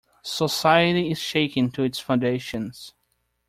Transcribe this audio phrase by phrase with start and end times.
[0.23, 2.95] Society is shaken to its foundations.